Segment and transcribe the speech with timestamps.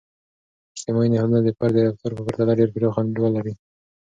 [0.75, 3.53] اجتماعي نهادونه د فرد د رفتار په پرتله ډیر پراخ انډول لري.